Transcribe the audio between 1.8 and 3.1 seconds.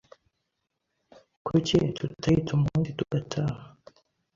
tutayita umunsi